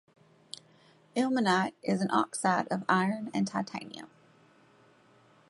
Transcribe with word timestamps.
Ilmenite 1.15 1.75
is 1.83 2.01
an 2.01 2.09
oxide 2.09 2.67
of 2.69 2.83
iron 2.89 3.29
and 3.35 3.45
titanium. 3.45 4.09